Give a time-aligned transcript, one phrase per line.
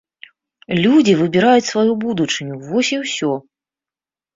[0.85, 3.33] Людзі выбіраюць сваю будучыню, вось і ўсё!